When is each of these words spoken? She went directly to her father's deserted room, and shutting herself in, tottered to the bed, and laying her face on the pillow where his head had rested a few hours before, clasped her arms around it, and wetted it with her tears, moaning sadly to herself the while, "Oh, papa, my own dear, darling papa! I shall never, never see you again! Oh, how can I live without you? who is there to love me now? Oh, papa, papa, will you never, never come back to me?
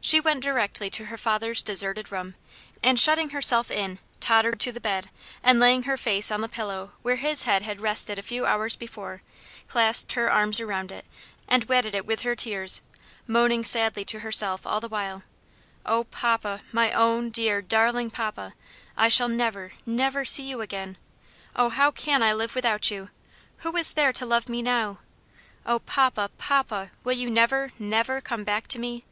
She 0.00 0.20
went 0.20 0.44
directly 0.44 0.90
to 0.90 1.06
her 1.06 1.18
father's 1.18 1.60
deserted 1.60 2.12
room, 2.12 2.36
and 2.84 2.98
shutting 3.00 3.30
herself 3.30 3.68
in, 3.68 3.98
tottered 4.20 4.60
to 4.60 4.70
the 4.70 4.80
bed, 4.80 5.10
and 5.42 5.58
laying 5.58 5.82
her 5.82 5.96
face 5.96 6.30
on 6.30 6.40
the 6.40 6.48
pillow 6.48 6.92
where 7.02 7.16
his 7.16 7.42
head 7.42 7.62
had 7.62 7.80
rested 7.80 8.16
a 8.16 8.22
few 8.22 8.46
hours 8.46 8.76
before, 8.76 9.22
clasped 9.66 10.12
her 10.12 10.30
arms 10.30 10.60
around 10.60 10.92
it, 10.92 11.04
and 11.48 11.64
wetted 11.64 11.96
it 11.96 12.06
with 12.06 12.20
her 12.22 12.36
tears, 12.36 12.80
moaning 13.26 13.64
sadly 13.64 14.04
to 14.04 14.20
herself 14.20 14.62
the 14.62 14.88
while, 14.88 15.24
"Oh, 15.84 16.04
papa, 16.04 16.62
my 16.70 16.92
own 16.92 17.28
dear, 17.30 17.60
darling 17.60 18.10
papa! 18.10 18.54
I 18.96 19.08
shall 19.08 19.28
never, 19.28 19.72
never 19.84 20.24
see 20.24 20.44
you 20.44 20.60
again! 20.60 20.96
Oh, 21.56 21.70
how 21.70 21.90
can 21.90 22.22
I 22.22 22.32
live 22.32 22.54
without 22.54 22.88
you? 22.88 23.10
who 23.58 23.76
is 23.76 23.92
there 23.94 24.12
to 24.12 24.24
love 24.24 24.48
me 24.48 24.62
now? 24.62 25.00
Oh, 25.66 25.80
papa, 25.80 26.30
papa, 26.38 26.92
will 27.02 27.14
you 27.16 27.28
never, 27.28 27.72
never 27.80 28.20
come 28.20 28.44
back 28.44 28.68
to 28.68 28.78
me? 28.78 29.02